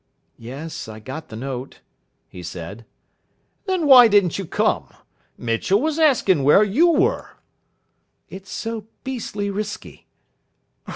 "Yes, 0.39 0.87
I 0.87 0.99
got 0.99 1.29
the 1.29 1.35
note," 1.35 1.81
he 2.27 2.41
said. 2.41 2.85
"Then 3.65 3.85
why 3.85 4.07
didn't 4.07 4.39
you 4.39 4.47
come? 4.47 4.89
Mitchell 5.37 5.79
was 5.79 5.99
asking 5.99 6.41
where 6.41 6.63
you 6.63 6.89
were." 6.89 7.37
"It's 8.27 8.49
so 8.49 8.87
beastly 9.03 9.51
risky." 9.51 10.07